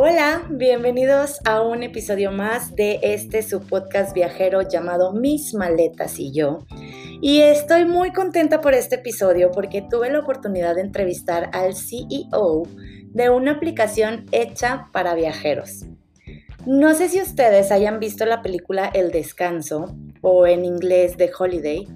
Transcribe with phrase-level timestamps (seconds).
[0.00, 6.32] Hola, bienvenidos a un episodio más de este su podcast viajero llamado Mis maletas y
[6.32, 6.60] yo.
[7.20, 12.62] Y estoy muy contenta por este episodio porque tuve la oportunidad de entrevistar al CEO
[13.06, 15.84] de una aplicación hecha para viajeros.
[16.64, 21.88] No sé si ustedes hayan visto la película El Descanso o en inglés The Holiday,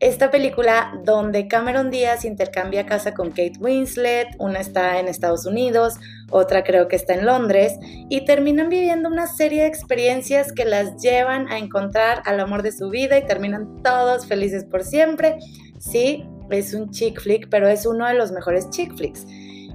[0.00, 5.94] esta película donde Cameron Díaz intercambia casa con Kate Winslet, una está en Estados Unidos,
[6.30, 11.02] otra creo que está en Londres, y terminan viviendo una serie de experiencias que las
[11.02, 15.38] llevan a encontrar al amor de su vida y terminan todos felices por siempre.
[15.78, 19.26] Sí, es un chick flick, pero es uno de los mejores chick flicks.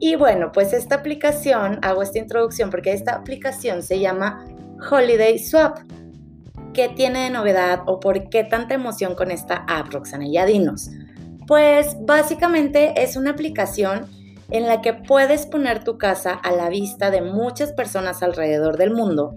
[0.00, 4.44] Y bueno, pues esta aplicación, hago esta introducción porque esta aplicación se llama
[4.90, 5.78] Holiday Swap.
[6.74, 10.26] ¿Qué tiene de novedad o por qué tanta emoción con esta app, Roxana?
[10.28, 10.90] Ya dinos.
[11.46, 14.10] Pues básicamente es una aplicación
[14.50, 18.90] en la que puedes poner tu casa a la vista de muchas personas alrededor del
[18.90, 19.34] mundo.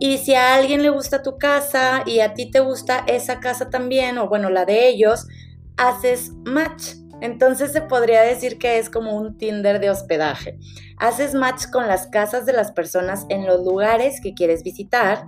[0.00, 3.70] Y si a alguien le gusta tu casa y a ti te gusta esa casa
[3.70, 5.28] también, o bueno, la de ellos,
[5.76, 6.94] haces match.
[7.20, 10.58] Entonces se podría decir que es como un Tinder de hospedaje.
[10.98, 15.24] Haces match con las casas de las personas en los lugares que quieres visitar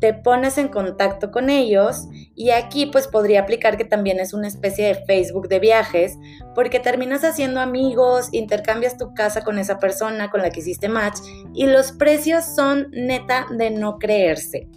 [0.00, 4.48] te pones en contacto con ellos y aquí pues podría aplicar que también es una
[4.48, 6.18] especie de Facebook de viajes
[6.54, 11.18] porque terminas haciendo amigos, intercambias tu casa con esa persona con la que hiciste match
[11.54, 14.68] y los precios son neta de no creerse.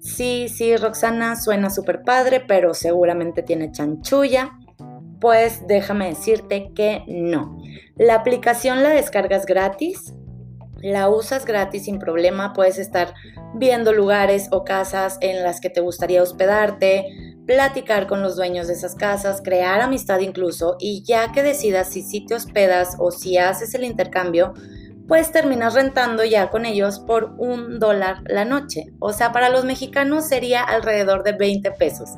[0.00, 4.58] Sí, sí, Roxana suena súper padre, pero seguramente tiene chanchulla.
[5.20, 7.58] Pues déjame decirte que no.
[7.96, 10.14] La aplicación la descargas gratis,
[10.80, 13.14] la usas gratis sin problema, puedes estar
[13.54, 18.74] viendo lugares o casas en las que te gustaría hospedarte, platicar con los dueños de
[18.74, 23.38] esas casas, crear amistad incluso, y ya que decidas si sí te hospedas o si
[23.38, 24.54] haces el intercambio,
[25.08, 28.92] pues terminas rentando ya con ellos por un dólar la noche.
[29.00, 32.10] O sea, para los mexicanos sería alrededor de 20 pesos.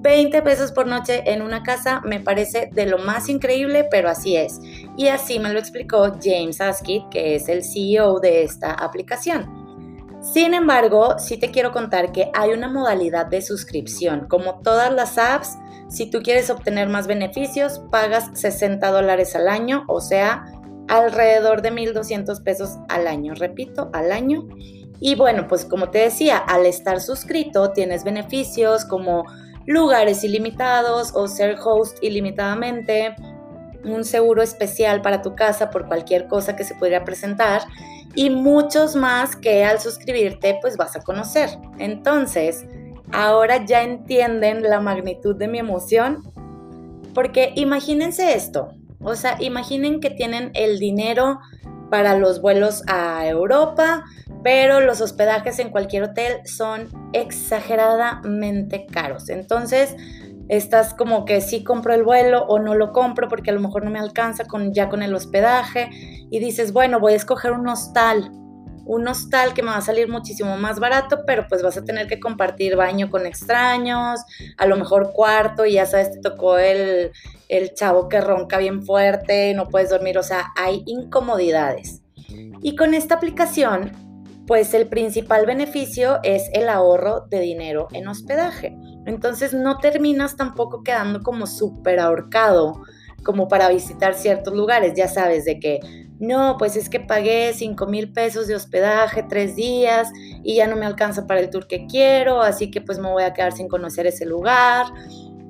[0.00, 4.36] 20 pesos por noche en una casa me parece de lo más increíble, pero así
[4.36, 4.60] es.
[4.96, 9.58] Y así me lo explicó James Askit, que es el CEO de esta aplicación.
[10.20, 14.26] Sin embargo, sí te quiero contar que hay una modalidad de suscripción.
[14.28, 15.56] Como todas las apps,
[15.88, 20.44] si tú quieres obtener más beneficios, pagas 60 dólares al año, o sea,
[20.88, 23.34] alrededor de 1.200 pesos al año.
[23.34, 24.46] Repito, al año.
[25.00, 29.24] Y bueno, pues como te decía, al estar suscrito tienes beneficios como
[29.68, 33.14] lugares ilimitados o ser host ilimitadamente,
[33.84, 37.60] un seguro especial para tu casa por cualquier cosa que se pudiera presentar
[38.14, 41.50] y muchos más que al suscribirte pues vas a conocer.
[41.78, 42.64] Entonces,
[43.12, 46.22] ahora ya entienden la magnitud de mi emoción
[47.12, 51.40] porque imagínense esto, o sea, imaginen que tienen el dinero
[51.90, 54.04] para los vuelos a Europa,
[54.48, 59.28] pero los hospedajes en cualquier hotel son exageradamente caros.
[59.28, 59.94] Entonces,
[60.48, 63.84] estás como que sí compro el vuelo o no lo compro porque a lo mejor
[63.84, 65.90] no me alcanza con, ya con el hospedaje
[66.30, 68.30] y dices, bueno, voy a escoger un hostal,
[68.86, 72.06] un hostal que me va a salir muchísimo más barato, pero pues vas a tener
[72.06, 74.22] que compartir baño con extraños,
[74.56, 77.12] a lo mejor cuarto y ya sabes, te tocó el,
[77.50, 82.00] el chavo que ronca bien fuerte, no puedes dormir, o sea, hay incomodidades.
[82.62, 84.07] Y con esta aplicación
[84.48, 88.74] pues el principal beneficio es el ahorro de dinero en hospedaje.
[89.04, 92.80] Entonces no terminas tampoco quedando como súper ahorcado
[93.22, 95.80] como para visitar ciertos lugares, ya sabes, de que
[96.18, 100.08] no, pues es que pagué 5 mil pesos de hospedaje tres días
[100.42, 103.24] y ya no me alcanza para el tour que quiero, así que pues me voy
[103.24, 104.86] a quedar sin conocer ese lugar.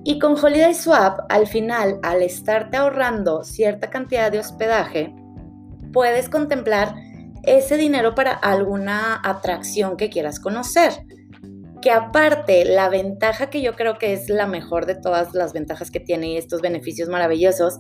[0.03, 5.15] Y con Holiday Swap, al final, al estarte ahorrando cierta cantidad de hospedaje,
[5.93, 6.95] puedes contemplar
[7.57, 10.93] ese dinero para alguna atracción que quieras conocer.
[11.81, 15.91] Que aparte, la ventaja que yo creo que es la mejor de todas las ventajas
[15.91, 17.79] que tiene estos beneficios maravillosos,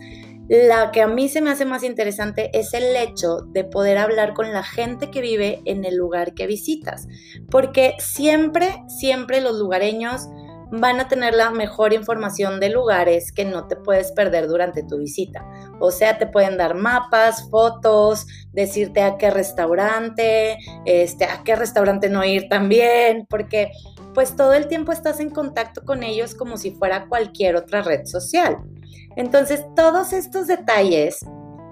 [0.49, 4.35] la que a mí se me hace más interesante es el hecho de poder hablar
[4.35, 7.06] con la gente que vive en el lugar que visitas.
[7.50, 10.29] Porque siempre, siempre los lugareños
[10.70, 14.99] van a tener la mejor información de lugares que no te puedes perder durante tu
[14.99, 15.44] visita.
[15.81, 22.09] O sea, te pueden dar mapas, fotos, decirte a qué restaurante, este, a qué restaurante
[22.09, 23.70] no ir también, porque
[24.15, 28.05] pues todo el tiempo estás en contacto con ellos como si fuera cualquier otra red
[28.05, 28.56] social.
[29.17, 31.25] Entonces, todos estos detalles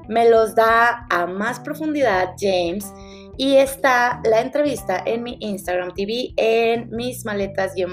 [0.09, 2.93] me los da a más profundidad James
[3.37, 7.85] y está la entrevista en mi Instagram TV en mis maletas-y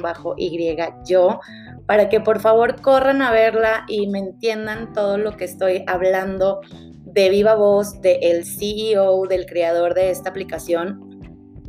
[1.05, 1.39] yo,
[1.85, 6.61] para que por favor corran a verla y me entiendan todo lo que estoy hablando
[7.05, 11.09] de viva voz del CEO, del creador de esta aplicación.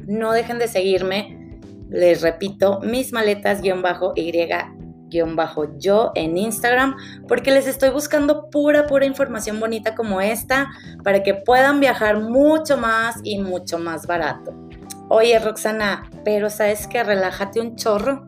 [0.06, 1.58] No dejen de seguirme,
[1.90, 3.12] les repito, mis
[5.22, 6.96] maletas-y-yo en Instagram,
[7.28, 10.70] porque les estoy buscando pura, pura información bonita como esta,
[11.02, 14.52] para que puedan viajar mucho más y mucho más barato.
[15.08, 18.26] Oye, Roxana, pero sabes que relájate un chorro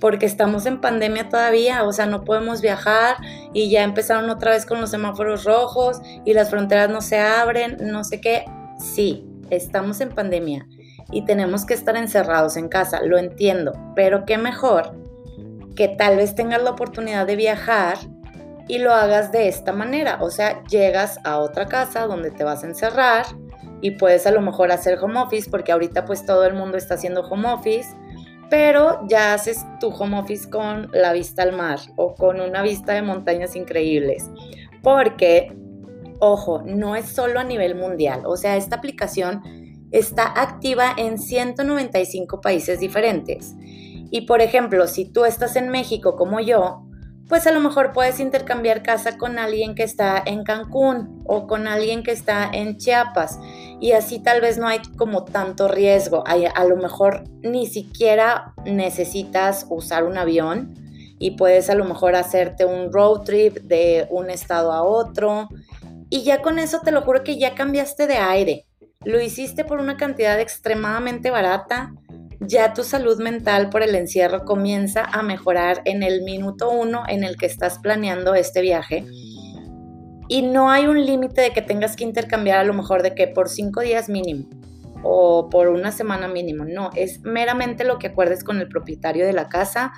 [0.00, 3.16] porque estamos en pandemia todavía, o sea, no podemos viajar
[3.52, 7.78] y ya empezaron otra vez con los semáforos rojos y las fronteras no se abren,
[7.80, 8.44] no sé qué.
[8.78, 10.66] Sí, estamos en pandemia
[11.10, 15.05] y tenemos que estar encerrados en casa, lo entiendo, pero qué mejor
[15.76, 17.98] que tal vez tengas la oportunidad de viajar
[18.68, 22.64] y lo hagas de esta manera, o sea, llegas a otra casa donde te vas
[22.64, 23.26] a encerrar
[23.80, 26.94] y puedes a lo mejor hacer home office porque ahorita pues todo el mundo está
[26.94, 27.94] haciendo home office
[28.48, 32.92] pero ya haces tu home office con la vista al mar o con una vista
[32.92, 34.30] de montañas increíbles.
[34.82, 35.52] Porque,
[36.20, 39.42] ojo, no es solo a nivel mundial, o sea, esta aplicación
[39.90, 43.54] está activa en 195 países diferentes.
[44.10, 46.86] Y por ejemplo, si tú estás en México como yo,
[47.28, 51.66] pues a lo mejor puedes intercambiar casa con alguien que está en Cancún o con
[51.66, 53.40] alguien que está en Chiapas
[53.80, 56.22] y así tal vez no hay como tanto riesgo.
[56.26, 60.74] A, lo mejor ni siquiera necesitas usar un avión
[61.18, 65.48] y puedes a lo mejor hacerte un road trip de un estado a otro
[66.08, 68.66] y ya con eso te lo juro que ya cambiaste de aire.
[69.04, 71.92] Lo hiciste por una cantidad extremadamente barata
[72.40, 77.24] ya tu salud mental por el encierro comienza a mejorar en el minuto uno en
[77.24, 79.04] el que estás planeando este viaje.
[80.28, 83.28] Y no hay un límite de que tengas que intercambiar a lo mejor de que
[83.28, 84.46] por cinco días mínimo
[85.02, 86.64] o por una semana mínimo.
[86.64, 89.92] No, es meramente lo que acuerdes con el propietario de la casa.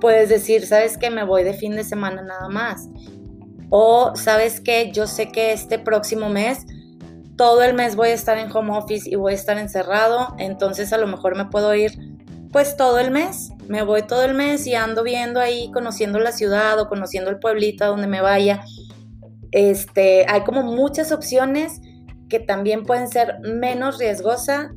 [0.00, 2.88] Puedes decir, sabes que me voy de fin de semana nada más.
[3.70, 6.66] O sabes que yo sé que este próximo mes
[7.40, 10.92] todo el mes voy a estar en home office y voy a estar encerrado, entonces
[10.92, 11.92] a lo mejor me puedo ir
[12.52, 13.52] pues todo el mes.
[13.66, 17.38] Me voy todo el mes y ando viendo ahí, conociendo la ciudad o conociendo el
[17.38, 18.62] pueblito a donde me vaya.
[19.52, 21.80] Este, hay como muchas opciones
[22.28, 24.72] que también pueden ser menos riesgosa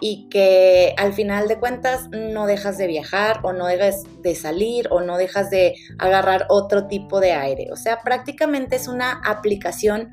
[0.00, 4.88] y que al final de cuentas no dejas de viajar o no dejas de salir
[4.90, 7.68] o no dejas de agarrar otro tipo de aire.
[7.70, 10.12] O sea, prácticamente es una aplicación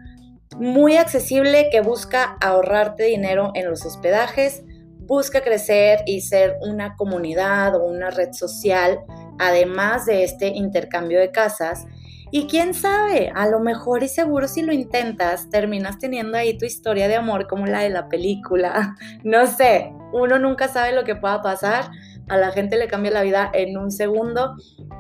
[0.60, 4.64] muy accesible que busca ahorrarte dinero en los hospedajes,
[5.08, 9.00] busca crecer y ser una comunidad o una red social,
[9.40, 11.86] además de este intercambio de casas.
[12.30, 16.66] Y quién sabe, a lo mejor y seguro si lo intentas, terminas teniendo ahí tu
[16.66, 18.96] historia de amor como la de la película.
[19.24, 21.90] No sé, uno nunca sabe lo que pueda pasar.
[22.28, 24.56] A la gente le cambia la vida en un segundo.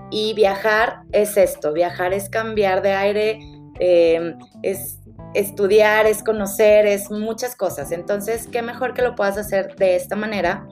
[0.10, 3.40] Y viajar es esto, viajar es cambiar de aire,
[3.80, 5.00] eh, es
[5.40, 7.92] estudiar, es conocer, es muchas cosas.
[7.92, 10.68] Entonces, qué mejor que lo puedas hacer de esta manera,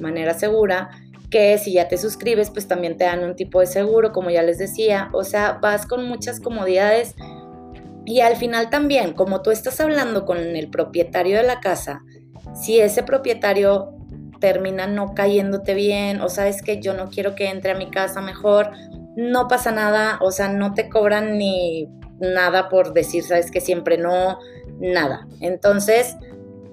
[0.00, 0.90] manera segura,
[1.30, 4.42] que si ya te suscribes, pues también te dan un tipo de seguro, como ya
[4.42, 5.08] les decía.
[5.12, 7.14] O sea, vas con muchas comodidades
[8.04, 12.02] y al final también, como tú estás hablando con el propietario de la casa,
[12.54, 13.94] si ese propietario
[14.40, 18.20] termina no cayéndote bien o sabes que yo no quiero que entre a mi casa
[18.20, 18.70] mejor,
[19.16, 21.88] no pasa nada, o sea, no te cobran ni
[22.20, 24.38] nada por decir, sabes que siempre no,
[24.78, 25.26] nada.
[25.40, 26.16] Entonces,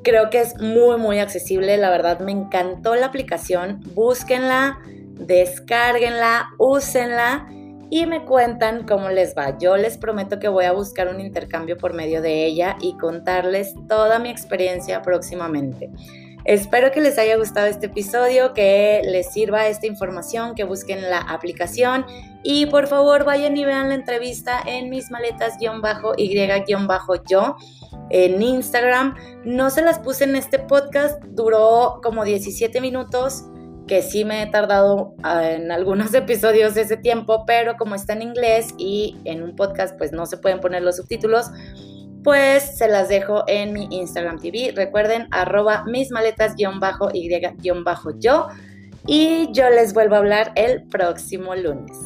[0.04, 1.78] creo que es muy, muy accesible.
[1.78, 3.82] La verdad, me encantó la aplicación.
[3.94, 4.80] Búsquenla,
[5.20, 7.48] descárguenla, úsenla
[7.90, 9.58] y me cuentan cómo les va.
[9.58, 13.74] Yo les prometo que voy a buscar un intercambio por medio de ella y contarles
[13.88, 15.90] toda mi experiencia próximamente.
[16.48, 21.18] Espero que les haya gustado este episodio, que les sirva esta información, que busquen la
[21.20, 22.06] aplicación
[22.42, 25.74] y por favor vayan y vean la entrevista en mis maletas-y-yo
[28.10, 29.16] en Instagram.
[29.44, 33.44] No se las puse en este podcast, duró como 17 minutos,
[33.86, 38.22] que sí me he tardado ah, en algunos episodios ese tiempo, pero como está en
[38.22, 41.48] inglés y en un podcast pues no se pueden poner los subtítulos,
[42.28, 44.74] pues se las dejo en mi Instagram TV.
[44.76, 46.74] Recuerden, arroba mis maletas-y-yo.
[49.06, 51.98] Y yo les vuelvo a hablar el próximo lunes.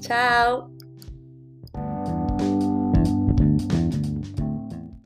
[0.00, 0.79] Chao.